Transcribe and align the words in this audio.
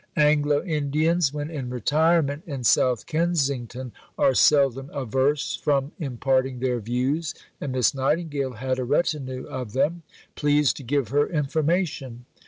Anglo 0.17 0.63
Indians, 0.63 1.31
when 1.31 1.51
in 1.51 1.69
retirement 1.69 2.41
in 2.47 2.63
South 2.63 3.05
Kensington, 3.05 3.91
are 4.17 4.33
seldom 4.33 4.89
averse 4.91 5.55
from 5.57 5.91
imparting 5.99 6.57
their 6.57 6.79
views, 6.79 7.35
and 7.61 7.71
Miss 7.71 7.93
Nightingale 7.93 8.53
had 8.53 8.79
a 8.79 8.83
retinue 8.83 9.45
of 9.45 9.73
them, 9.73 10.01
pleased 10.33 10.75
to 10.77 10.83
give 10.83 11.09
her 11.09 11.27
information. 11.27 12.25